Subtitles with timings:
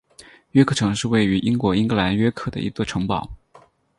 [0.53, 3.29] 约克城是位于英国英格兰约克的一座城堡。